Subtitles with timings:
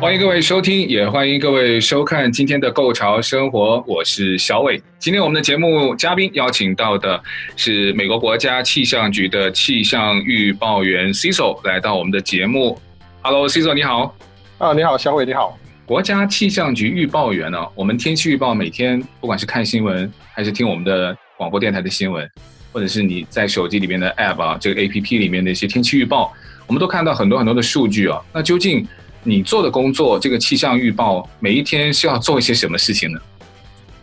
[0.00, 4.80] 欢迎各位收听，也欢迎各位收看今天的《Go 潮生活》，我是小伟。
[5.00, 7.20] 今天我们的节目嘉宾邀请到的
[7.56, 12.80] 是美国国家气象局的气象预报员 Cecil 来到我们的节目。
[13.22, 14.14] Hello，Cecil，你好。
[14.58, 15.58] 啊，你好，小伟，你好。
[15.84, 17.68] 国家气象局预报员呢、啊？
[17.74, 22.26] 我们天气预报每天不管是看新闻，还是听我们的广播电台的新闻，
[22.72, 26.32] 或者是你在手机里面的 App 啊，这个 APP 里面的一些天气预报，
[26.68, 28.20] 我们都看到很多很多的数据啊。
[28.32, 28.86] 那究竟
[29.24, 33.20] 你做的工作，这个气象预报，每一天需要做一些什么事情呢？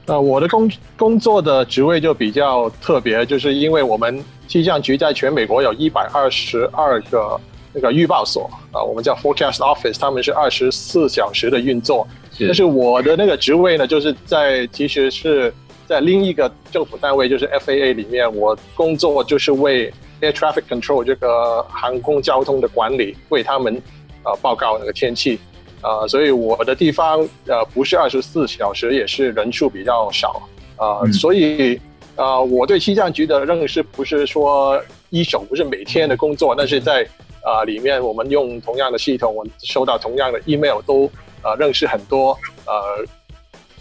[0.07, 7.39] 呃，我的工工作的职位就比较特别，就是因为我们气象局在全美国有一百二十二个
[7.73, 12.07] 那个预报所啊，我们叫 Forecast Office，他们是二十四小时的运作。
[12.37, 12.45] 是。
[12.45, 15.51] 但是我的那个职位呢，就是在其实是
[15.87, 23.81] 在另一个政府单位，就是 FAA 里面，我工作就是为 Air Traffic Control 这个航空交通的管理，为他们。
[24.25, 25.39] 呃，报告那个天气，
[25.81, 30.41] 呃，所以我的地方呃不是二十四小时，也是人数比较少，
[30.77, 31.79] 呃，嗯、所以
[32.15, 37.07] 呃，我对气象局的认识不是说一手，不是每天的工作，但是在
[37.43, 41.09] 呃里面，我们用同样的系统，我收到同样的 email，都
[41.43, 43.05] 呃认识很多呃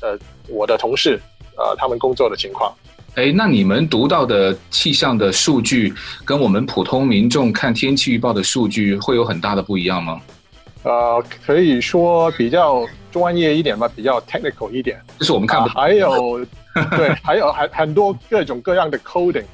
[0.00, 1.18] 呃我的同事，
[1.56, 2.70] 呃他们工作的情况。
[3.14, 10.20] 哎，那你们读到的气象的数据，跟我们普通民众看天气预报的数据会有很大的不一样吗？
[10.84, 15.00] 呃，可以说比较专业一点吧，比较 technical 一点。
[15.18, 16.44] 就是我们看、呃，还有
[16.96, 19.44] 对， 还有很很多各种各样的 coding，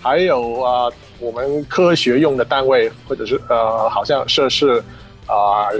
[0.00, 4.82] 还有啊、呃，我们科学用的单位，或者是呃，好像设施
[5.26, 5.70] 啊，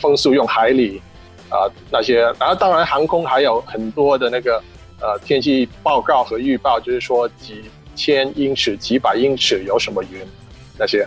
[0.00, 1.00] 风速用海里
[1.48, 2.22] 啊、呃、那些。
[2.40, 4.60] 然后当然航空还有很多的那个
[5.00, 7.62] 呃天气报告和预报，就是说几
[7.94, 10.20] 千英尺、几百英尺有什么云
[10.76, 11.06] 那些。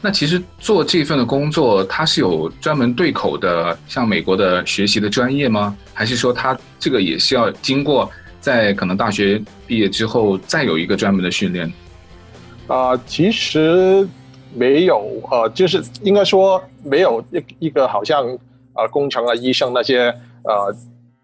[0.00, 5.76] 那其实做这份的工作，它是有专门对口的，像美国的学习的专业吗？
[5.92, 8.10] 还是说它这个也是要经过
[8.40, 11.72] 在可能大学毕业之后再有一个专门的训练？
[12.66, 14.06] 啊、其实
[14.54, 18.26] 没有，呃，就是应该说没有一一个好像
[18.74, 20.74] 呃工程啊、医生那些呃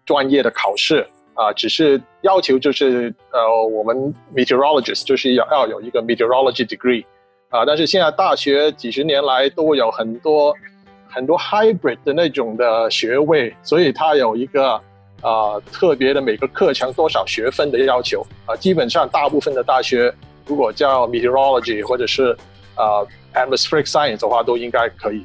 [0.05, 1.05] 专业的考试
[1.35, 7.05] 啊、只是要求就是呃我们 meteorologist 就是要要有一个 meteorology degree。
[7.49, 10.53] 啊，但是现在大学几十年来都有很多
[11.07, 14.73] 很多 hybrid 的那种的学位，所以它有一个
[15.21, 18.55] 啊特别的每个课程多少学分的要求啊。
[18.57, 20.13] 基本上大部分的大学
[20.45, 22.35] 如果叫 meteorology 或者是
[22.75, 25.23] 啊 atmospheric science 的话，都应该可以。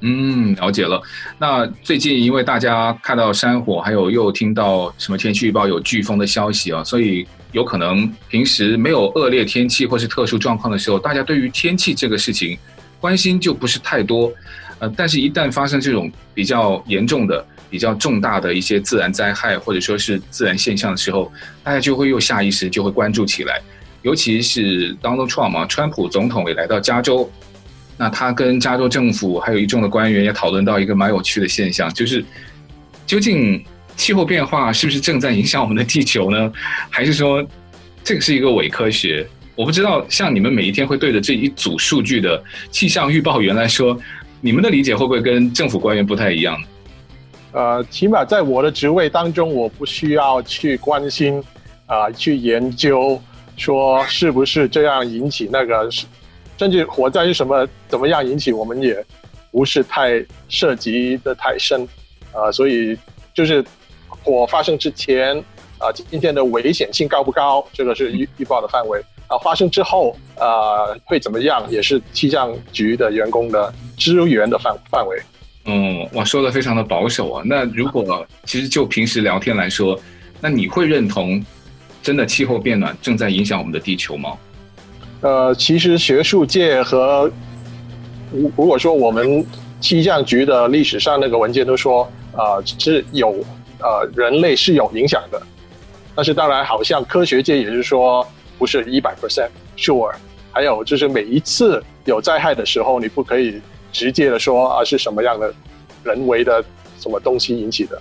[0.00, 1.00] 嗯，了解了。
[1.38, 7.24] 那最近因为大家看到山火，还有又听到什么天气预报有飓风的消息啊，所以。
[7.52, 12.58] 有可能平时没有恶劣天气或是特殊状况的时候，大家对于天气这个事情
[12.98, 14.32] 关心就不是太多，
[14.78, 21.30] 呃，但是一旦发生这种比较严重的、比较重大的一些自然灾害或者说是自然现象的时候，
[21.62, 23.60] 大家就会又下意识就会关注起来。
[24.02, 27.30] 尤其是 Donald Trump 嘛，川普总统也来到加州，
[27.96, 32.24] 那他跟加州政府还有一众的官员也讨论到一个蛮有趣的现象，就是
[33.06, 33.62] 究竟。
[33.96, 36.52] 气候变化是不是正在影响我们的地球呢？
[36.90, 37.44] 还是说
[38.02, 39.26] 这个是一个伪科学？
[39.54, 40.04] 我不知道。
[40.08, 43.96] 像你们每一天会对着这一组数据的气象预报员来说，
[44.40, 46.58] 你们的理解会不会跟政府官员不太一样？
[47.52, 51.42] 呃，起码在我的职位当中，我不需要去关心
[51.86, 53.20] 啊、去研究
[53.58, 55.88] 说是不是这样引起那个，
[56.56, 59.04] 甚至火灾是什么怎么样引起，我们也
[59.50, 61.86] 不是太涉及的太深
[62.32, 62.96] 啊、所以
[63.34, 63.62] 就是。
[64.22, 65.36] 火发生之前，
[65.78, 67.64] 啊、呃，今天的危险性高不高？
[67.72, 69.02] 这个是预预报的范围。
[69.28, 71.64] 啊，发生之后，啊、呃，会怎么样？
[71.70, 75.18] 也是气象局的员工的支援的范范围。
[75.64, 77.42] 嗯，我说的非常的保守啊。
[77.46, 79.98] 那如果其实就平时聊天来说，
[80.40, 81.42] 那你会认同
[82.02, 84.36] 真的气候变暖正在影响我们的地球吗？
[85.22, 87.30] 呃，其实学术界和
[88.32, 89.46] 如如果说我们
[89.80, 92.02] 气象局的历史上那个文件都说，
[92.32, 93.34] 啊、呃，是有。
[93.82, 95.42] 呃，人类是有影响的，
[96.14, 98.26] 但是当然，好像科学界也是说
[98.58, 100.14] 不是一百 percent sure。
[100.52, 105.52] 还有就是每一次有灾害的时候，你不可以直接的说啊是什么样的
[106.04, 106.62] 人为的
[107.00, 108.00] 什么东西引起的。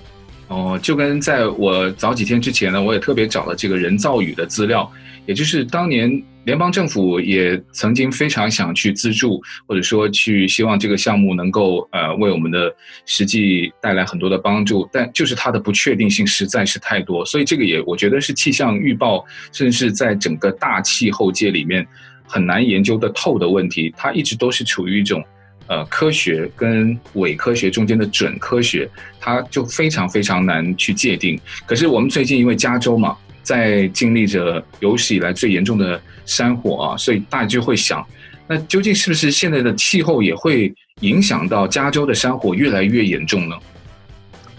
[0.50, 4.92] 哦，就跟在我早几天之前呢，我也特别找了这个人造雨的资料，
[5.25, 12.73] 也就是当年联邦政府也曾经非常想去资助，或者说去希望这个项目能够呃为我们的
[13.06, 21.85] 实际带来很多的帮助，但就是它的不确定性实在是太多，所以这个也我觉得是气象预报，甚至是在整个大气候界里面
[22.25, 25.23] 很难研究得透的问题，它一直都是处于一种。
[25.68, 28.89] 呃，科学跟伪科学中间的准科学，
[29.21, 31.39] 它就非常非常难去界定。
[31.65, 38.06] 可是我们最近因为加州嘛，在经历着有史以来最严重的山火啊，所以大家就会想，
[38.48, 43.56] 那究竟是不是现在的气候也会影响到加州的山火越来越严重呢？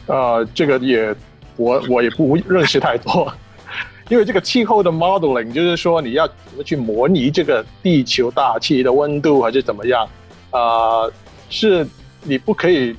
[0.06, 1.14] 呃，这个也
[1.56, 3.32] 我我也不认识太多，
[4.10, 10.08] 因为这个气候的 modeling 就是说你要怎么去模拟这个地球大气的温度还是怎么样。
[10.50, 11.12] 呃，
[11.48, 11.86] 是
[12.22, 12.94] 你不可以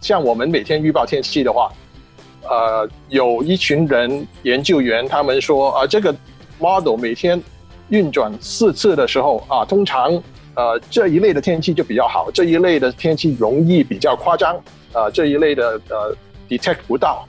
[0.00, 1.72] 像我们每天预报天气的话，
[2.48, 6.14] 呃，有一群人研究员他们说啊，这个
[6.58, 7.42] model 每天
[7.88, 10.12] 运转四次的时候啊，通常
[10.54, 14.54] 呃这一类的天气就比较好，这一类的天气容易比较夸张，
[14.92, 16.16] 啊，这一类的呃
[16.48, 17.26] detect 不到，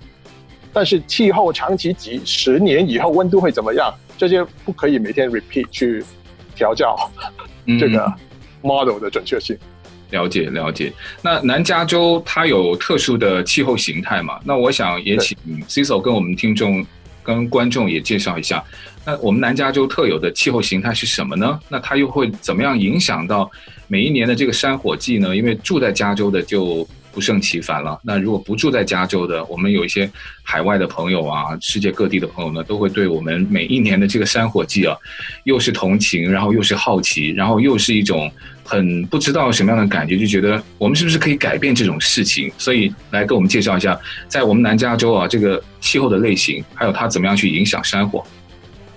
[0.71, 6.03] 但是气候长期几十年以后温度会怎么样，这些不可以每天 repeat 去
[6.55, 6.95] 调教
[7.79, 8.05] 这个。
[8.05, 8.13] 嗯
[8.65, 9.55] model 的准确性，
[10.11, 10.91] 了解了解。
[11.21, 14.39] 那南加州它有特殊的气候形态嘛？
[14.43, 15.37] 那我想也请
[15.67, 16.85] Cecil 跟我们听众
[17.23, 18.63] 跟观众也介绍一下，
[19.05, 21.59] 那我们南加州特有的气候形态是什么呢？
[21.69, 23.49] 那它又会怎么样影响到
[23.87, 25.35] 每一年的这个山火季呢？
[25.35, 26.87] 因为住在加州的就。
[27.15, 27.97] 不胜其烦了。
[28.03, 30.11] 那如果不住在加州的，我们有一些
[30.43, 34.93] 海外的朋友啊，世界各地的朋友呢，都会对我们每一年的这个山火季啊，
[35.45, 38.29] 又是同情，然后又是好奇，然后又是一种
[38.65, 42.51] 很不知道什么样的感觉，就觉得我们是不是可以改变这种事情？
[42.57, 43.97] 所以来给我们介绍一下，
[44.27, 48.21] 在我们南加州啊，这个气候的类型，还有它怎么样去影响山火。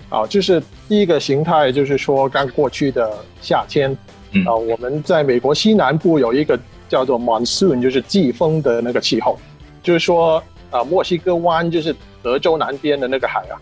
[0.09, 3.97] 好，就是第一个形态，就是说刚过去的夏天，
[4.33, 6.59] 嗯，啊，我们在美国西南部有一个。
[6.91, 9.39] 叫做 monsoon，就是季风的那个气候，
[9.83, 13.61] 就是说，啊，墨西哥湾就是德州南边的那个海啊，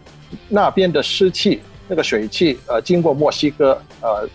[0.49, 4.29] 那边的湿气，那个水汽，呃，经过墨西哥，呃，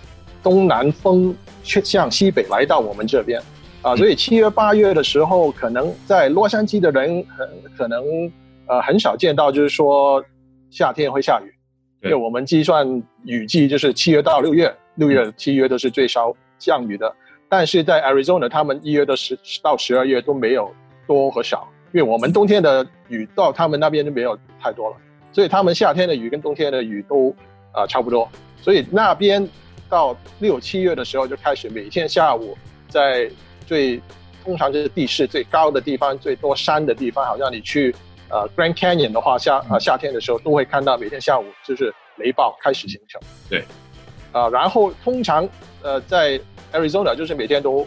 [0.43, 3.41] 东南风却向西北来到我们这边，
[3.81, 8.03] 啊，所以七月八月的时候，可能在洛杉矶的人很可能，
[8.67, 10.23] 呃，很少见到，就是说
[10.69, 11.53] 夏天会下雨，
[12.03, 17.13] 因为我们计算雨季就是七月到六月，六月七月都是最少降雨的。
[17.49, 20.73] 但是在 Arizona，他们一月的十到十二月都没有
[21.05, 24.95] 多和少，因为我们冬天的雨到他们那边就没有太多了，
[25.33, 27.29] 所以他们夏天的雨跟冬天的雨都
[27.73, 28.29] 啊、呃、差不多，
[28.61, 29.45] 所以那边
[29.91, 32.57] 到六七月的时候就开始每天下午
[32.87, 33.29] 在
[33.67, 34.01] 最
[34.41, 37.93] 通常就是地势最高的地方、最多山的地方，好像你去
[38.29, 43.21] 呃 Grand Canyon 的话，夏啊、呃、夏天的时候都会看到每天下午就是雷暴开始形成。
[43.49, 43.59] 对，
[44.31, 45.47] 啊、呃，然后通常
[45.83, 46.39] 呃在
[46.71, 47.85] Arizona 就是每天都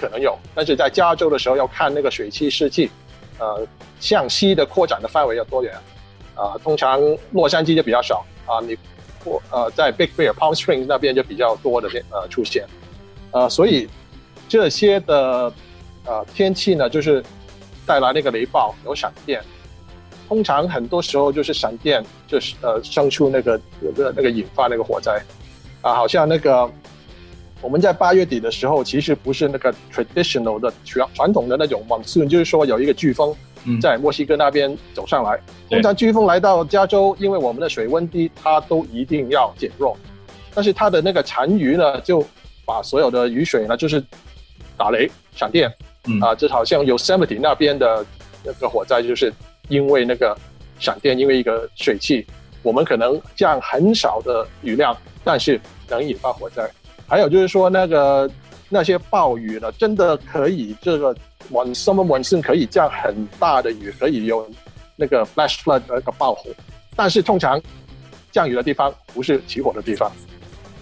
[0.00, 2.90] 可能有，但是在加州的时候要看那个水汽湿气，
[3.38, 3.66] 呃，
[4.00, 5.72] 向西的扩展的范围要多远，
[6.34, 7.00] 啊、呃，通常
[7.30, 8.76] 洛杉矶就比较少啊，你
[9.50, 12.66] 呃在 Big Bear、Palm Springs 那边就比较多的呃出现，
[13.32, 13.88] 呃，所以
[14.48, 15.52] 这些的
[16.04, 17.22] 呃天气呢，就是
[17.86, 19.42] 带来那个雷暴有闪电，
[20.28, 25.22] 通常很多时候就是闪电就是呃生出那个有个那个引发那个火灾，
[25.82, 26.70] 啊，好像那个。
[27.60, 33.34] 我们在八月底的时候，其实不是那个 traditional 的传传统的那种 monsoon，就是说有一个飓风
[33.80, 35.40] 在墨西哥那边走上来。
[35.68, 39.96] 通常飓风来到加州，因为我们的水温低，它都一定要减弱。
[40.54, 42.24] 但是它的那个残余呢，就
[42.64, 44.02] 把所有的雨水呢，就是
[44.76, 45.72] 打雷、闪电，
[46.20, 48.04] 啊，就好像 Yosemite 那边的
[48.44, 49.32] 那个火灾，就是
[49.68, 50.36] 因为那个
[50.80, 52.26] 闪电，因为一个水汽，
[52.62, 56.68] 我们可能降很少的雨量，但是能引发火灾。
[57.06, 58.28] 还有就是说，那个
[58.68, 61.14] 那些暴雨呢，真的可以这个
[61.50, 64.48] summer monsoon 可以降很大的雨，可以有
[64.96, 66.50] 那个 flash flood 那个爆火，
[66.96, 67.60] 但是通常
[68.30, 70.10] 降雨的地方不是起火的地方。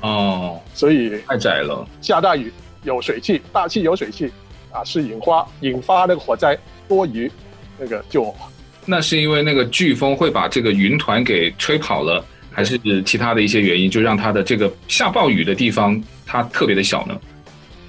[0.00, 1.86] 哦，所以太窄了。
[2.00, 2.52] 下大雨
[2.84, 4.30] 有水汽，大气有水汽
[4.70, 6.56] 啊，是引发引发那个火灾
[6.88, 7.30] 多余
[7.78, 8.34] 那个就。
[8.84, 12.24] 那是因为那个飓风会把这个云团给吹跑了。
[12.56, 17.14] 还是其他的一些原因，就让它的这个下暴雨的地方它特别的小呢？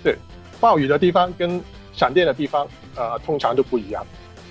[0.04, 0.14] 对，
[0.60, 1.58] 暴雨的地方跟
[1.98, 4.02] 闪电的地方，呃，通常都不一样，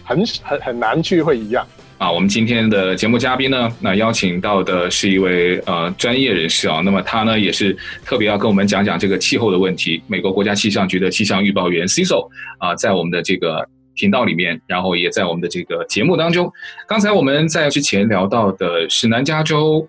[0.05, 1.67] 很很很难去会一样。
[1.99, 7.75] 啊，我们今天的节目嘉宾呢，那邀请到的是一位呃专业人士啊，那么他呢也是
[8.05, 10.03] 特别要跟我们讲讲这个气候的问题。
[10.07, 16.53] 美国国家气象局的气象预报员 Cecil 啊，在我们的这个频道里面，然后也在我们的这个节目当中。
[16.87, 19.89] 刚才我们在之前聊到的是南加州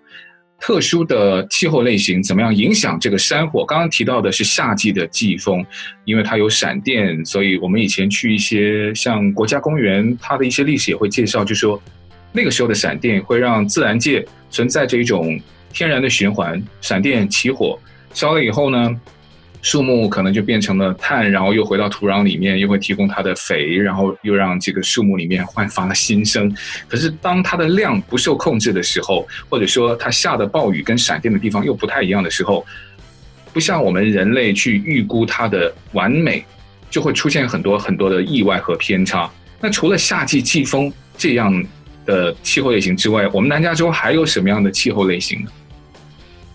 [0.60, 3.64] 特殊的气候类型怎么样影响这个山火。
[3.64, 5.64] 刚刚提到的是夏季的季风，
[6.04, 11.80] 因为它有闪电，所以我们以前去一些像国家公园，它的一些历史也会介绍，就说。
[12.30, 15.40] 那个时候的闪电会让自然界存在着一种
[15.72, 17.76] 天然的循环，闪电起火
[18.12, 19.00] 烧了以后呢，
[19.60, 26.54] 树木可能就变成了碳，然后又回到土壤里面，又会提供它的肥，然后又让这个树木里面焕发了新生。
[26.86, 32.64] 可是当它的量不受控制的时候，或者说它下的暴雨跟闪电的地方又不太一样的时候，
[33.52, 36.44] 不像我们人类去预估它的完美，
[36.88, 39.30] 就会出现很多很多的意外和偏差。
[39.60, 41.64] 那除了夏季季风这样
[42.06, 45.50] 的气候类型之外，我们南加州还有什么样的气候类型呢？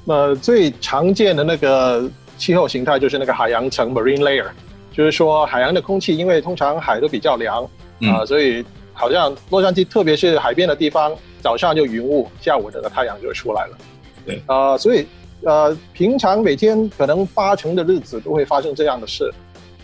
[0.05, 2.09] 那最常见的那个
[2.43, 4.47] 气候形态就是那个海洋层 （marine layer），
[4.91, 7.69] 就是说海洋的空气，因为通常海都比较凉啊、
[8.01, 13.77] 嗯呃，所以好像洛杉矶，特别是海边的地方，早上就云雾，下午这个太阳就出来了。
[14.25, 15.07] 对啊、呃，所以
[15.43, 19.33] 呃，平常每天可能八成的日子都会发生这样的事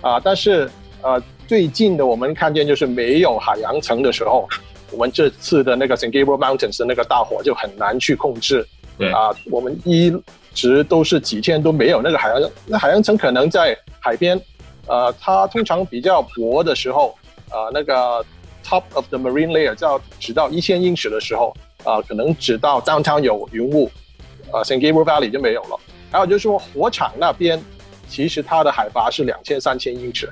[0.02, 0.70] 啊、呃，但是
[1.02, 4.46] 呃，最近的我们看见就是没有海洋层的时候。
[4.92, 10.12] 我们这次的那个 San Gabriel Mountains 的那个大火就很难去控制，对啊，我们一
[10.60, 14.38] 直都是几天都没有那个海洋，那海洋层可能在海边，
[14.88, 17.18] 呃，它通常比较薄的时候，
[17.50, 18.22] 呃，那个
[18.62, 23.90] top of the marine layer 叫直到一千英尺的时候，啊、呃，可能直到 downtown 有云雾，
[24.52, 25.80] 呃，San Gabriel Valley 就没有了。
[26.12, 27.64] 还有就是说火场那边，
[28.10, 30.28] 其实它的海拔是两千三千英尺，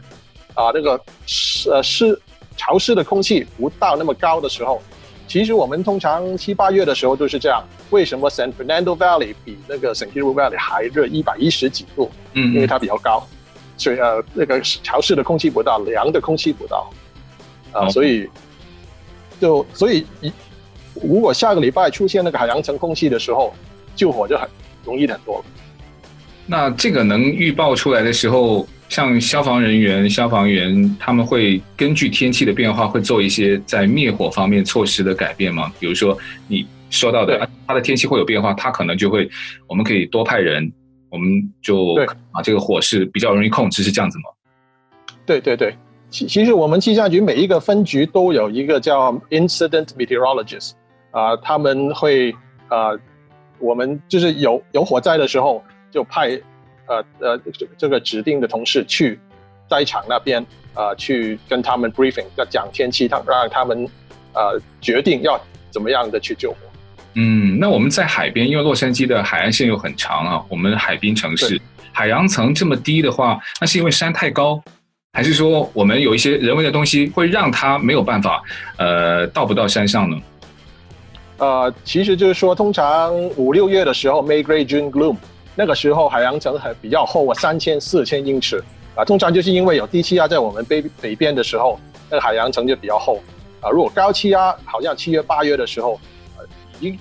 [0.55, 2.19] 啊，那个是呃是。
[2.59, 4.81] 潮湿的空气不到那么高的时候，
[5.27, 7.61] 其实我们通常七八月的时候都是这样。
[7.89, 12.09] 为什么 San Fernando Valley 比那个 San Gabriel Valley 还热一百一十几度？
[12.33, 13.27] 嗯，因为它比较高，
[13.77, 16.89] 所以呃，那个潮湿的空气不到，凉的空气不到，
[17.71, 18.29] 啊、呃，所以
[19.39, 20.31] 就所以一
[20.93, 23.53] 如果下个礼拜出现那个海洋层空气的时候，
[23.95, 24.47] 救火就很
[24.85, 25.45] 容易很多了。
[26.45, 28.67] 那这个能预报出来的时候。
[28.89, 35.71] 像消防人员、消防员，他们会根据天气的变化，会做一些在灭火方面措施的改变吗？
[35.77, 36.17] 比如说
[36.47, 39.29] 你说到的，它的天气会有变化，它可能就会，
[39.67, 40.71] 我们可以多派人，
[41.09, 41.29] 我们
[41.61, 41.95] 就
[42.31, 44.23] 啊，这个火势比较容易控制，是这样子吗？
[45.25, 45.75] 对对对，
[46.09, 50.71] 其其实我们气象局每一个分局都有一个叫 incident meteorologist
[51.11, 52.31] 啊、呃，他们会
[52.69, 52.99] 啊、呃，
[53.59, 56.41] 我们就是有有火灾的时候就派。
[56.87, 59.19] 呃呃，这这个指定的同事去
[59.69, 63.87] 灾场那边，呃，去跟他们 briefing，要讲天气，让让他们
[64.33, 65.39] 呃决定要
[65.69, 66.57] 怎么样的去救火。
[67.13, 71.59] 嗯，那我们在海边，因为洛杉矶的海岸线又很长啊，我们海滨城市，
[71.91, 74.61] 海洋层这么低的话，那是因为山太高，
[75.13, 78.41] 还是说我们有一些人为的东西会让它没有办法
[78.77, 80.21] 呃到不到山上呢？
[81.39, 85.17] 呃，其实就是说，通常五六月的时候，May Gray June Gloom。
[85.57, 88.63] 那个时候海洋层还比较厚啊，三千四千英尺
[88.95, 89.03] 啊。
[89.03, 91.79] 通常就是因为有低气压在我们北北边的时候，
[92.11, 93.19] 那个海洋层就比较厚
[93.59, 93.71] 啊。
[93.71, 95.99] 如果高气压，好像七月八月的时候，
[96.37, 96.45] 呃，
[96.79, 96.99] 已经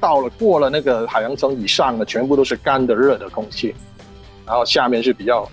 [0.00, 3.72] 到了过了那个海洋层以上的，全部都是干的热的空气，
[4.44, 5.48] 然后下面是比较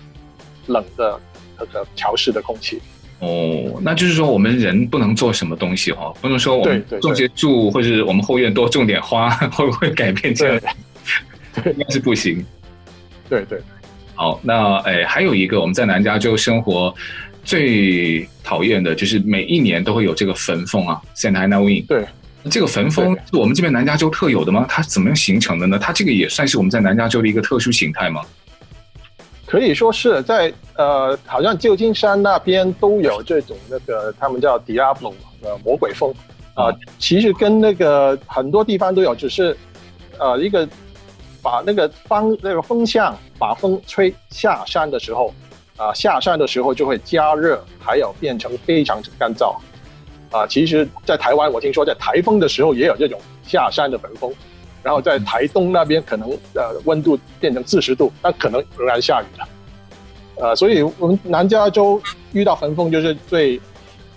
[0.66, 1.20] 冷的
[1.56, 2.82] 那个潮湿的空气。
[3.20, 10.62] 哦，那就是说我们人不能做什么东西哦，不能说我们种些树，或者是我们后院多种点花， 会不会改变这样？
[11.66, 12.44] 应该是不行，
[13.28, 13.60] 对对。
[14.14, 16.94] 好，那哎，还有一个我们在南加州生活
[17.42, 21.86] 最讨厌的就是每一年都会有这个焚风啊，Santa Ana Wind。
[21.86, 22.04] 对，
[22.50, 24.66] 这个焚风是我们这边南加州特有的吗？
[24.68, 25.78] 它怎么样形成的呢？
[25.78, 28.20] 它这个也算是我们在南加州的一个特殊形态吗？
[29.46, 36.12] 可以说是在呃，好像旧金山那边都有这种那个，他们叫 Diablo 呃魔鬼风
[36.52, 39.56] 啊、呃，其实跟那个很多地方都有，只是
[40.18, 40.68] 呃一个。
[41.42, 45.32] 把那个方那个风向把风吹下山的时候，
[45.76, 49.56] 啊、下山的时候就会加热，还有变成非常干燥。
[50.30, 54.32] 啊、其实，在台湾我听说在台风的时候也有这种下山的焚风，
[54.82, 59.48] 然后在台东那边可能呃温度变成四十度，但可能仍然下雨了。
[60.36, 62.00] 呃，所以我们南加州
[62.32, 63.60] 遇到焚风就是最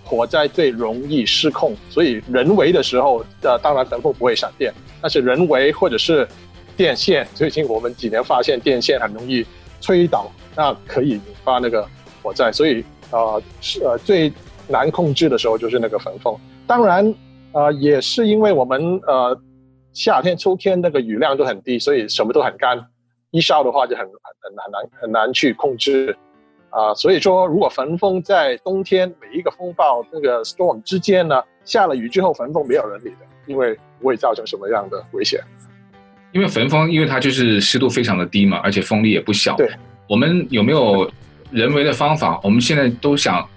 [0.03, 6.27] 火灾最容易失控，所以人为的时候，呃，当然焚风不会闪电，但是人为或者是。
[6.75, 9.45] 电线，最近我们几年发现电线很容易
[9.81, 11.87] 吹倒，那可以引发那个
[12.21, 12.51] 火灾。
[12.51, 14.31] 所以，呃，是呃最
[14.67, 16.37] 难控制的时候就是那个焚风。
[16.65, 17.13] 当然，
[17.51, 19.39] 呃，也是因为我们呃
[19.93, 22.83] 夏天、秋天那个雨量都很低，所以什么都很干。
[23.31, 24.13] 一烧的话就很很
[24.43, 26.15] 很难很难去控制
[26.75, 35.39] 啊、所以说，如果焚风在冬天每一个风暴那个 storm 之间呢，下了雨之后焚风没有人理的，因为不会造成什么样的危险。
[36.33, 39.55] 因为焚风，因为它就是湿度非常的低嘛，而且风力也不小。
[39.55, 39.69] 对，
[40.09, 41.09] 我们有没有
[41.51, 42.39] 人为的方法？
[42.43, 43.47] 我们现在都想。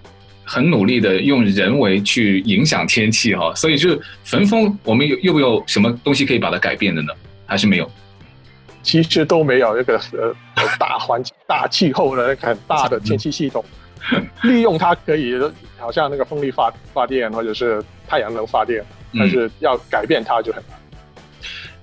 [0.49, 7.13] 很努力的用人为去影响天气哈，所以就是焚风，我们有又没有什么东西可以把它改变的呢？
[7.47, 7.91] 还是没有？
[8.81, 10.33] 其实都没有那个呃
[10.79, 13.65] 大环境、 大气候的那个很大的天气系统，
[14.45, 15.37] 利用它可以，
[15.79, 18.85] 好像那个风力发发电或者是太阳能发电，
[19.19, 20.79] 但是要改变它就很难。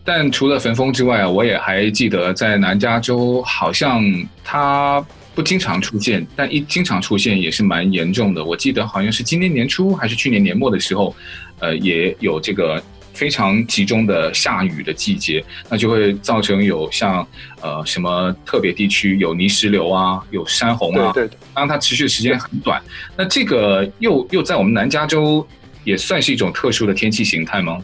[0.04, 4.04] 但除了焚风之外啊，我也还记得在南加州，好像
[4.44, 5.06] 它。
[5.36, 8.46] 不经常出现，但一经常出现也是蛮严重的。
[8.46, 11.16] 我记得好像是今年年初还是去年年末的时候，
[11.58, 12.80] 呃，也有这个
[13.14, 17.28] 非常集中的下雨的季节，那就会造成有像
[17.62, 21.12] 呃什么特别地区有泥石流啊，有山洪啊。
[21.14, 21.38] 对对。
[21.56, 22.80] 当它持续的时间很短，
[23.18, 25.44] 那这个又又在我们南加州
[25.84, 27.84] 也算是一种特殊的天气形态吗？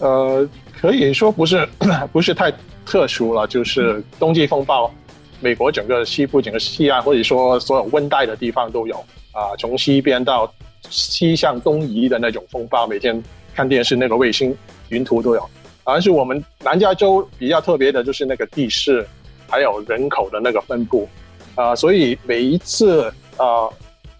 [0.00, 0.46] 呃，
[0.82, 1.66] 可以说不是
[2.12, 2.52] 不是太
[2.84, 4.92] 特殊了，就是冬季风暴。
[5.38, 8.96] 美国整个西部、整个西岸，或者说所有温带的地方都有
[9.32, 10.52] 啊，从西边到
[10.88, 13.20] 西向东移的那种风暴，每天
[13.54, 14.56] 看电视那个卫星
[14.88, 15.48] 云图都有。
[15.84, 19.04] 而是我们南加州比较特别的就是那个地势，
[19.48, 21.08] 还有人口的那个分布
[21.56, 23.68] 啊，所以每一次啊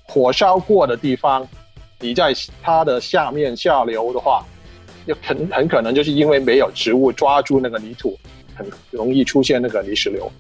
[0.03, 1.47] 火烧过的地方，
[2.01, 4.45] 你在它的下面下流的话，
[5.07, 8.19] 就很很可能就是因为没有植物抓住那个泥土，
[8.55, 10.31] 很容易出现那个泥石流。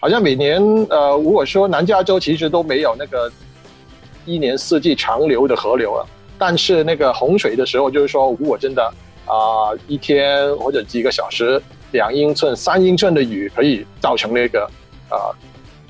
[0.00, 3.30] 好像每年，呃，如果说南加州其实都没有那个
[4.24, 6.06] 一年四季长流的河流了，
[6.38, 8.92] 但是那个洪水的时候，就是说如果真的
[9.26, 11.60] 啊、一天或者几个小时
[11.92, 14.64] 两英寸、三英寸的雨可以造成那个
[15.10, 15.34] 啊、呃、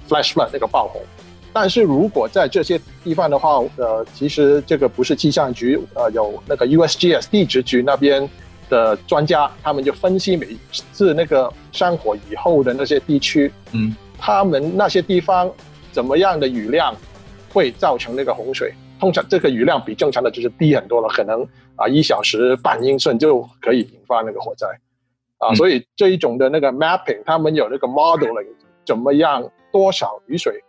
[0.08, 1.00] flash flood 那个爆洪，
[1.60, 8.30] 但是如果在这些地方的话，呃，其实这个不是气象局，呃，有那个 USGS 地质局那边
[8.68, 10.46] 的专家，他们就分析每
[10.92, 15.50] 次那个山火以后的那些地区，嗯，他们那些地方
[15.90, 16.94] 怎么样的雨量
[17.52, 18.72] 会造成那个洪水？
[19.00, 21.44] 通常这个雨量比正常的就是低很多了，可能
[21.74, 24.68] 啊一小时半英寸就可以引发那个火灾，
[25.38, 28.46] 啊，所以这一种的那个 mapping，他们有那个 modeling，
[28.86, 29.42] 怎么样
[29.72, 30.62] 多少雨水，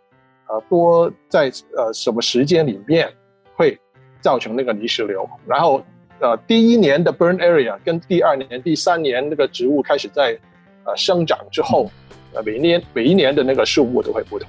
[0.50, 3.08] 呃，多在呃什么时间里面
[3.54, 3.78] 会
[4.20, 5.84] 造成那个泥石流，然后。
[6.22, 10.38] 呃，第一年的 burn area 跟第二年、第三年那个植物开始在
[10.84, 11.90] 呃生长之后，
[12.34, 14.46] 呃，每一年每一年的那个树木都会不同。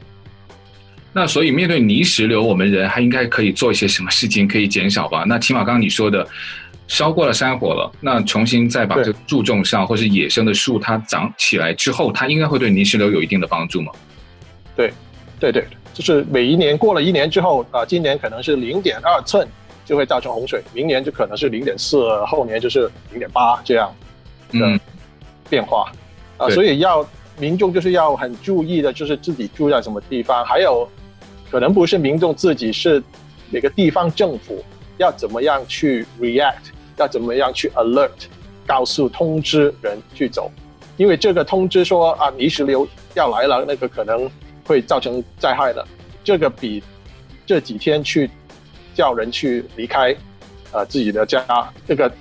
[1.14, 5.24] 那所以面对泥石流，我们人还应该可以做一些什么事情可以减少吧？
[5.26, 6.28] 那起码刚刚你说的，
[6.88, 13.94] 烧过了山火了，那重新再把这个树种上，或是野生的树它长起来之后，它应该会对泥石流有一定的帮助吗？
[14.76, 14.92] 对，
[15.40, 19.48] 对对，就是每一年过了一年之后，啊、呃，今年可能是零点二寸。
[19.84, 23.94] 就会造成洪水，明年就可能是零点四，后年就是零点八这样
[24.52, 24.80] 的
[25.50, 25.92] 变化。
[26.38, 27.06] 啊，所以要
[27.38, 30.88] 民众就是要很注意的，就是自己住在什么地方，还有
[31.50, 33.04] 可能不是民众自己，是
[33.50, 34.64] 哪个地方政府
[34.98, 38.12] 要怎么样去 react，要怎么样去 alert，
[38.66, 40.50] 告诉通知人去走，
[40.96, 44.30] 因为这个通知说啊泥石流要来了，那个可能
[44.66, 45.88] 会造成灾害的，
[46.24, 46.84] 这个比
[47.46, 48.30] 这几天去。
[48.94, 50.14] 叫人去离开，
[50.74, 51.42] 呃，自己的家。
[51.88, 52.12] 这个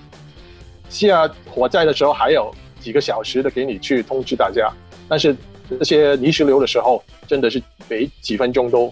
[0.88, 4.72] 下火灾的时候还有几个小时的给你去通知大家，
[5.09, 5.37] 但是
[5.68, 8.87] 这些泥石流的时候，真的是每几分钟都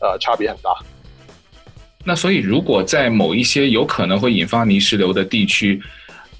[0.00, 0.70] 呃差别很大。
[2.04, 5.80] 那所以，如果在某一些有可能会引发泥石流的地区，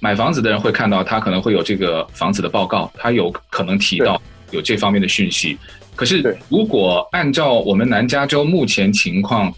[0.01, 4.21] 买房子的人会看到，他可能会有这个房子的报告，他有可能提到
[4.51, 5.57] 有这方面的讯息。
[6.01, 9.53] 可是，如果按照我们南加州目前情况，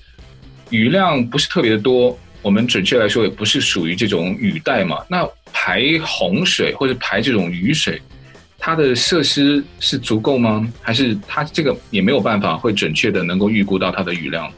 [0.71, 4.99] 雨量不是特别的多，我们准确来说也不是属于这种雨带嘛。
[5.09, 8.03] 那排洪水或者排这种雨水，
[8.59, 10.69] 它的设施是足够吗？
[10.81, 14.53] 还是它这个也没有办法会准确的能够预估到它的雨量？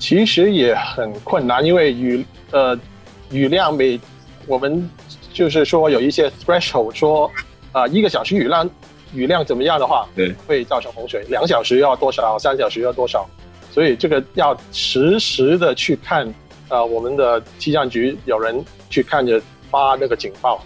[0.00, 2.76] 其实也很困难，因为雨呃
[3.30, 4.00] 雨量每
[4.48, 4.90] 我们
[5.32, 7.30] 就是说有一些 threshold 说
[7.70, 8.68] 啊、呃、一个小时雨量
[9.14, 11.24] 雨量怎么样的话，对，会造成洪水。
[11.28, 12.38] 两小时要多少？
[12.38, 13.28] 三小时要多少？
[13.70, 16.26] 所以这个要实时的去看，
[16.68, 19.40] 啊、呃，我们的气象局有人去看着
[19.70, 20.56] 发那个警报，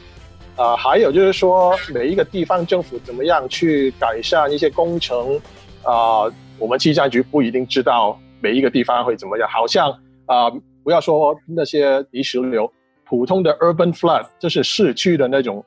[0.57, 5.37] 啊、呃，还有就是说每一个地方政府怎么样去改善一些工程，
[5.83, 9.49] 啊、呃，我们气象局不一定知道每一个地方会怎么样。
[9.49, 9.91] 好像
[10.27, 12.73] 啊、呃，不要说那些泥石流，
[13.05, 15.63] 普通的 urban flood，就是市区的那种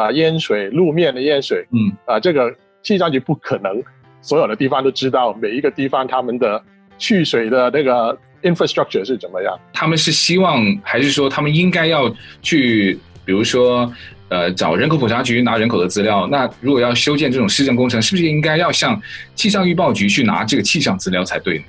[0.00, 3.82] 啊淹水，路面的淹水，嗯啊，这个气象局不可能
[4.22, 6.62] 所有的地方都知道每一个地方他们的
[6.98, 9.58] 蓄水的那个 infrastructure 是怎么样。
[9.72, 12.10] 他们是希望还是说他们应该要
[12.40, 13.90] 去，比如说
[14.28, 16.26] 呃找人口普查局拿人口的资料？
[16.26, 19.00] 那如果要修建这种市政工程，是不是应该要向
[19.34, 21.64] 气象预报局去拿这个气象资料才对呢？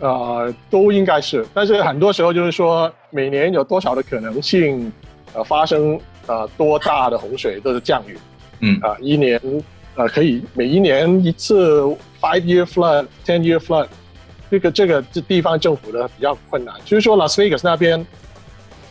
[0.00, 4.92] 呃，都应该是，但是很多时候就是说，每年有多少的可能性，
[5.32, 8.18] 呃，发生呃多大的洪水，都是降雨，
[8.60, 8.78] 嗯。
[8.80, 9.40] 啊、呃，一年
[9.94, 11.80] 呃可以每一年一次
[12.20, 13.86] five year flood, ten year flood，
[14.50, 18.04] 这个这个这地方政府的比较困难，就是说 Las Vegas 那边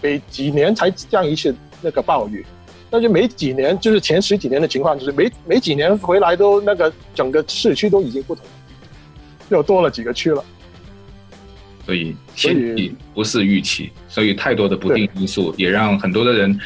[0.02, 2.46] 每几年才降一次那个暴雨，
[2.90, 8.46] 但是每几年就是前十几年的情况就是每每几年回来都那个整个市区都已经不同，
[9.50, 10.44] 又多了几个区了。
[11.86, 16.58] 所以天气不是预期，所以太多的不定因素也让很多的人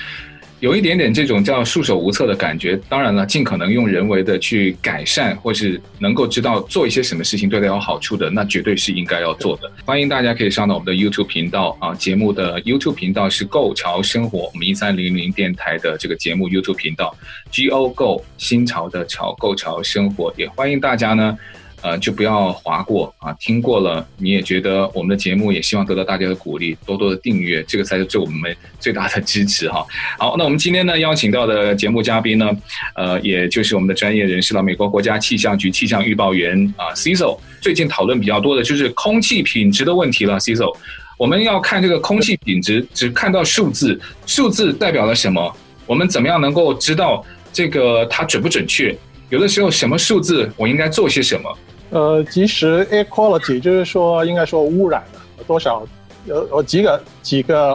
[0.60, 2.76] 有一点点这种叫束手无策的感觉。
[2.90, 9.72] 当然了，尽可能用人为的去改善，或是能够知道做一些什么事情对他有好处的，那绝对是应该要做的。
[9.86, 17.16] 欢迎大家可以上到我们的 YouTube 频道啊，节目的 YouTube 频道是 Go 潮生活，我们一三零零电台的这个节目 YouTube 频道
[17.52, 21.38] G O Go 新潮的潮 Go 潮生活，也欢迎大家呢。
[21.82, 23.32] 呃，就不要划过啊！
[23.40, 29.86] 听过了，你也觉得我们的节目也希望得到大家的鼓励，多多的订阅，这个才是对我们最大的支持哈。
[30.18, 32.50] 好，那我们今天呢邀请到的节目嘉宾呢，
[32.96, 37.38] 呃，也就是我们的专业人士了，美国国家气象局气象预报员啊，Cecil。
[37.62, 40.76] 最近讨论比较多的就是空气品质的问题了，Cecil。
[41.18, 45.56] 我们要看这个空气品质，只看到数字，数字代表了什么？
[45.86, 48.96] 我们怎么样能够知道这个它准不准确？
[49.30, 51.58] 有的时候什么数字，我应该做些什么？
[51.90, 55.02] 呃，其实 air quality 就是说，应该说污染
[55.38, 55.88] 有多少，
[56.26, 57.72] 有有几个几个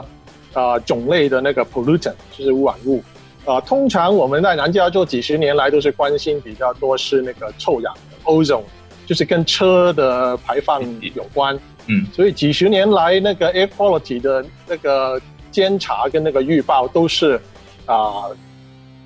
[0.53, 3.03] 啊、呃、种类的那个 pollutant 就是污染物
[3.47, 3.61] 啊、呃。
[3.63, 7.95] 通常我们在南加州几十年来都是关心比较多是那个臭氧
[8.25, 8.61] ozone，
[9.07, 10.83] 就是跟车的排放
[11.15, 11.59] 有关。
[11.87, 15.19] 嗯，所以几十年来那个 air quality 的那个
[15.51, 17.41] 监察跟那个预报都是
[17.87, 18.37] 啊、呃、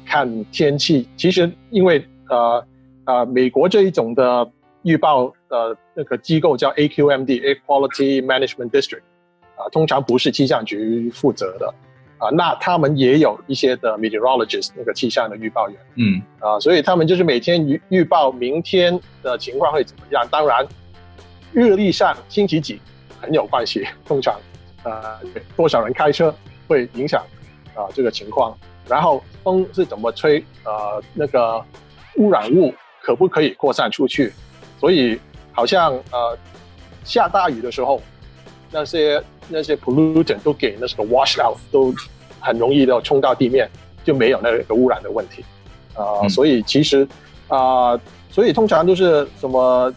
[0.05, 1.09] 看天气。
[1.16, 2.66] 其实因为呃
[3.05, 4.51] 呃美国这一种的。
[4.87, 9.03] 预报的那个机构叫 AQMD（Air Quality Management District），
[9.57, 11.75] 啊，通常不是气象局负责的，
[12.18, 20.25] 啊，那他们也有一些的 meteorologist，那个气象的预报员，嗯，啊，所以他们就是每天预预报明天的情况会怎么样。
[20.31, 20.64] 当然，
[21.53, 22.81] 日历上星期几
[23.20, 24.38] 很有关系，通常，
[24.85, 25.18] 呃，
[25.57, 26.33] 多少人开车
[26.68, 27.27] 会影响
[27.75, 28.57] 啊这个情况，
[28.88, 31.61] 然后风是怎么吹，呃，那个
[32.18, 32.72] 污染物
[33.03, 34.33] 可不可以扩散出去？
[34.79, 35.19] 所以，
[35.53, 36.37] 好像呃，
[37.05, 38.01] 下大雨的时候，
[38.71, 41.95] 那些那些 pollutant 都给那个 wash out，都
[42.41, 43.69] 很容易的冲到地面，
[44.05, 45.45] 就没有那个污染的问题。
[45.95, 47.09] 啊、呃嗯，所以其实
[47.49, 49.93] 啊、呃，所以通常都是什么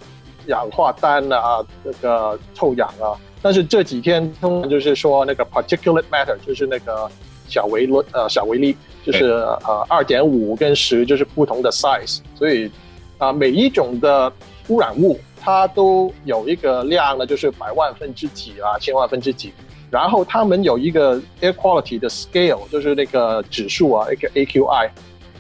[0.47, 3.19] 氧化氮啊，那个臭氧啊。
[3.41, 7.09] 但是这几天通常就是说那个 particulate matter，就是那个
[7.47, 9.25] 小微粒呃小微粒，就是
[9.65, 12.19] 呃二点五跟十就是不同的 size。
[12.35, 12.69] 所以
[13.19, 14.31] 啊、呃，每一种的
[14.69, 19.53] 污染物它都有一个量呢，就是百万分之几啊，千万分之几。
[19.91, 24.89] 然后他们有一个 air quality 的 scale，就是那个指数啊，一个 AQI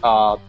[0.01, 0.39] 啊、呃，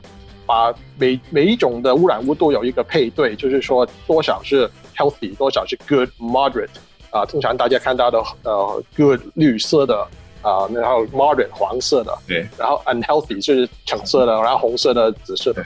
[0.47, 6.71] 把每每一种的污染物都有一个配对，就是说多少是 healthy，多少是 good moderate
[7.11, 7.27] 啊、呃。
[7.27, 10.01] 通常大家看到的呃 good 绿色的
[10.41, 15.63] 啊、呃，然后 moderate 黄色的，对，然后 unhealthy 是橙色的，然后红色的、紫色的，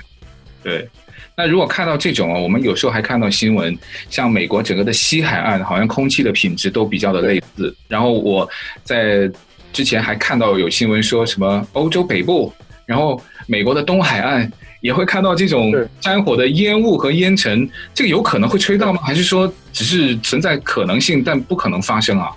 [0.63, 0.73] 对。
[0.73, 0.89] 对
[1.37, 3.77] 那如果看到这种啊，我们有时候还看到新闻，
[4.09, 7.75] 像美国整个的西海岸，好像空气的品质都比较的类似。
[7.89, 8.49] 然后我
[8.85, 9.29] 在
[9.73, 12.53] 之前还看到有新闻说什么欧洲北部，
[12.87, 14.49] 然后美国的东海岸
[14.81, 19.01] 也会看到这种山火的烟雾和烟尘，这个有可能会吹到吗？
[19.03, 22.31] 还是说只是存在可能性，但不可能发生啊？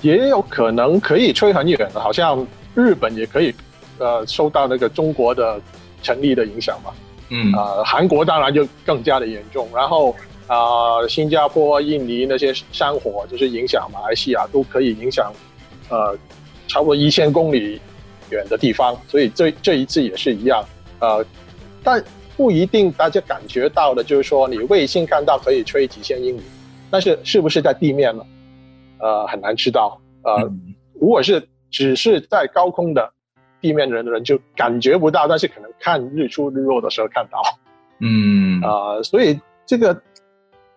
[0.00, 3.52] 也有可能可以吹很远的，好像日本也可以，
[3.98, 5.60] 呃，受到那个中国的
[6.04, 6.92] 成立的影响嘛。
[7.30, 10.12] 嗯啊、呃，韩国当然就更加的严重，然后
[10.46, 15.30] 啊、呃，新加坡、印尼那些山火就是影响马来西亚，都可以影响
[15.90, 16.16] 呃
[16.66, 17.80] 超过一千公里
[18.30, 20.64] 远的地方，所以这这一次也是一样，
[21.00, 21.24] 呃，
[21.82, 22.02] 但
[22.36, 26.42] 不一定大家感觉到的，就是说你卫星看到可以吹几千英里，
[26.90, 28.24] 但是是不是在地面呢？
[29.00, 33.12] 呃，很难知道，呃，嗯、如果是只是在高空的。
[33.60, 37.42] 地面人的人就感觉不到，但是可能看日出日落的时候看到，
[38.00, 40.00] 嗯啊、呃，所以这个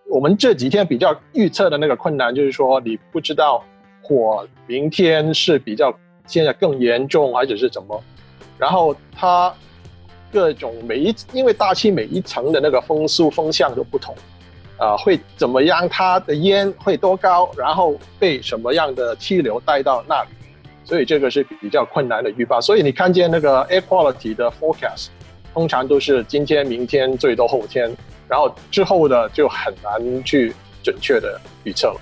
[0.07, 3.63] 我们这几天比较预测的那个困难就是说，你不知道
[4.01, 5.93] 火明天是比较
[6.25, 8.03] 现在更严重，还是是怎么？
[8.57, 9.53] 然后它
[10.31, 14.15] 各种每一因为大气每一层的那个风速风向都不同，
[14.77, 15.87] 啊、呃，会怎么样？
[15.89, 17.51] 它的烟会多高？
[17.57, 20.29] 然后被什么样的气流带到那里？
[20.83, 22.59] 所以这个是比较困难的预报。
[22.61, 25.07] 所以你看见那个 air quality 的 forecast，
[25.53, 27.91] 通常都是今天、明天，最多后天，
[28.27, 32.01] 然后之后的就很难去准确的预测了。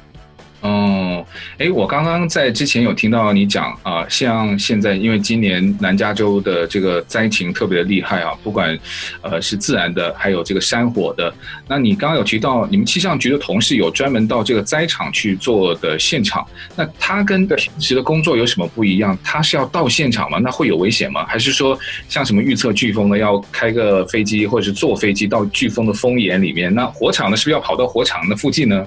[0.62, 1.26] 嗯哦，
[1.58, 8.78] 哎，我刚刚在之前有听到你讲啊，像现在因为今年南加州的这个灾情特别的厉害啊，不管
[9.22, 11.34] 呃是自然的，还有这个山火的。
[11.68, 16.46] 那你刚刚有提到你们气象局的同事有专门到这个灾场去做的现场，
[16.76, 19.18] 那他跟平时的工作有什么不一样？
[19.24, 20.38] 他是要到现场吗？
[20.40, 21.26] 那会有危险吗？
[21.26, 23.18] 还是说像什么预测飓风呢？
[23.18, 26.74] 要开个飞机或者是坐飞机到飓风的风眼里面？
[26.74, 27.38] 那火场呢？
[27.38, 28.86] 是不是要跑到火场的附近呢？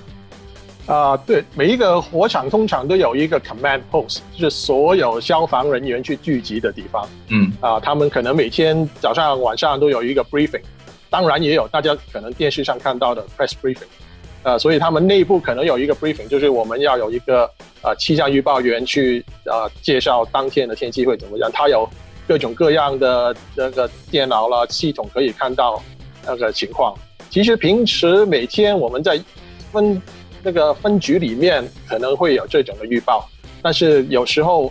[0.84, 7.08] 啊、呃，对，每一个火场通常都有一个 command post，就是所有消防人员去聚集的地方。
[7.28, 10.60] 嗯，啊、呃，他们可能每天早上、晚上都有一个 briefing，
[11.08, 13.86] 当然也有大家可能电视上看到的 press briefing。
[14.42, 17.48] 呃，所以他们内部可能有一个 briefing，就是我们要有一个
[17.82, 21.48] 呃气象预报员去呃介绍当天的天气会怎么样。
[21.52, 21.88] 他有
[22.26, 25.80] 各种各样的那个电脑啦系统可以看到
[26.26, 26.92] 那个情况。
[27.30, 29.16] 其实平时每天我们在
[29.70, 30.02] 分。
[30.42, 33.28] 那个分局里面可能会有这种的预报，
[33.62, 34.70] 但是有时候，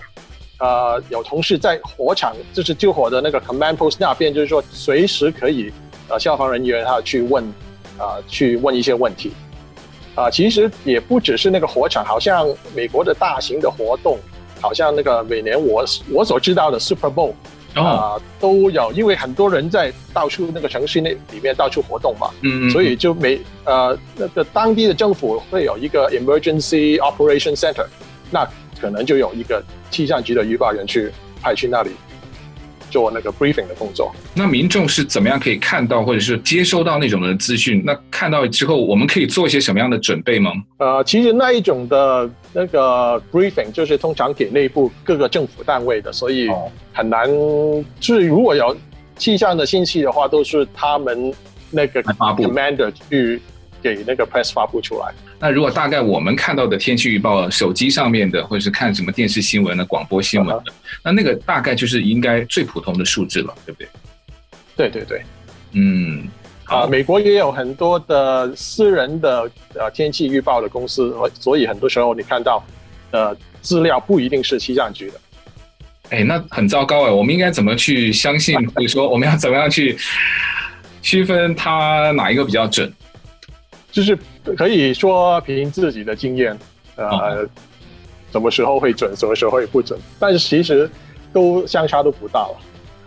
[0.60, 5.72] 呃，有同事在火场，就是救火的那个 command post 那边，就是说随时可以，
[6.10, 7.44] 呃，消防人员哈去问，
[7.98, 9.32] 啊、呃，去问一些问题，
[10.16, 14.20] 啊、其实也不只是那个火场，好像美国的大型的活动，
[14.60, 17.34] 好像那个每年我我所知道的 Super Bowl。
[17.74, 27.86] 啊、呃，都有，因为很多人在到处那个城市那里面到处活动嘛，嗯，嗯，所以就每呃那个当地的政府会有一个 Emergency Operation Center，
[28.30, 28.46] 那
[28.80, 31.92] 可能就有一个气象局的预报员去派去那里
[32.92, 34.14] 做那个 briefing 的工作。
[34.36, 37.82] 那民众是怎么样可以看到或者是接收到那种的资讯？
[37.84, 40.52] 那看到之后，我们可以做一些什么样的准备吗？
[40.78, 46.48] 呃，其实那一种的那个 briefing 就是通常给内部各个政府单位的，所以
[46.94, 47.28] 很难。
[48.00, 48.76] 就是如果有
[49.16, 51.34] 气象的信息的话，都是他们
[51.70, 53.42] 那个 commander 去
[53.82, 55.14] 给那个 press 发布出来。
[55.42, 60.74] 那如果大概我们看到的天气预报，手机上面的，或者是看什么电视新闻的、广播新闻的，嗯，
[61.04, 63.90] 那那个大概就是应该最普通的数字了，对不对？
[64.78, 65.24] 对对对，
[65.72, 66.28] 嗯，
[66.66, 72.64] 啊，美国也有很多的私人的呃天气预报的公司，所以很多时候你看到
[73.10, 75.20] 呃资料不一定是气象局的。
[76.12, 78.56] 哎，那很糟糕哎，我们应该怎么去相信？
[78.76, 79.98] 或者说，我们要怎么样去
[81.02, 82.94] 区分它哪一个比较准？
[83.92, 84.18] 就是
[84.58, 86.58] 可以说凭自己的经验，
[86.96, 87.50] 呃、哦，
[88.32, 90.90] 什么时候会准，什么时候会不准，但是其实
[91.34, 92.58] 都相差都不大了。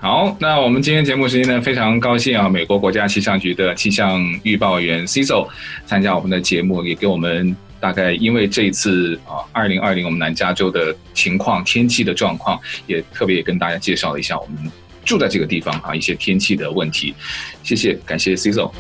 [0.00, 5.48] 好，那我们今天节目时间呢，非常高兴啊，美国国家气象局的气象预报员 Ciso
[5.86, 14.70] 参加我们的节目，也给我们大概因为这一次啊，二零二零我们南加州的情况、天气的状况，也特别也跟大家介绍了一下我们
[15.06, 17.14] 住在这个地方啊一些天气的问题。
[17.62, 18.70] 谢谢，感谢 Cecil。